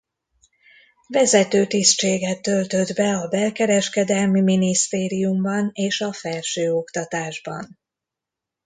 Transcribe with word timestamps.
Vezető 1.07 1.65
tisztséget 1.67 2.41
töltött 2.41 2.93
be 2.93 3.15
a 3.17 3.27
belkereskedelmi 3.27 4.41
minisztériumban 4.41 5.69
és 5.73 6.01
a 6.01 6.13
felsőoktatásban. 6.13 7.79